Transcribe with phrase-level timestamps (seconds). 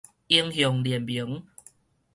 [0.25, 1.43] 英雄聯盟